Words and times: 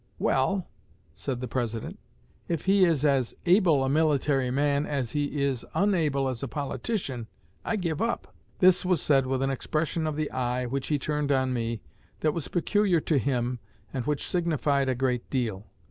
'Well,' 0.17 0.67
said 1.13 1.41
the 1.41 1.47
President, 1.47 1.99
'if 2.47 2.65
he 2.65 2.85
is 2.85 3.05
as 3.05 3.35
able 3.45 3.83
a 3.83 3.87
military 3.87 4.49
man 4.49 4.87
as 4.87 5.11
he 5.11 5.43
is 5.43 5.63
unable 5.75 6.27
as 6.27 6.41
a 6.41 6.47
politician, 6.47 7.27
I 7.63 7.75
give 7.75 8.01
up.' 8.01 8.33
This 8.57 8.83
was 8.83 8.99
said 8.99 9.27
with 9.27 9.43
an 9.43 9.51
expression 9.51 10.07
of 10.07 10.15
the 10.15 10.31
eye, 10.31 10.65
which 10.65 10.87
he 10.87 10.97
turned 10.97 11.31
on 11.31 11.53
me, 11.53 11.81
that 12.21 12.33
was 12.33 12.47
peculiar 12.47 12.99
to 13.01 13.19
him, 13.19 13.59
and 13.93 14.03
which 14.07 14.25
signified 14.25 14.89
a 14.89 14.95
great 14.95 15.29
deal. 15.29 15.67